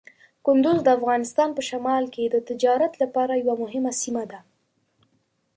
[0.45, 4.39] کندز د افغانستان په شمال کې د تجارت لپاره یوه مهمه سیمه ده.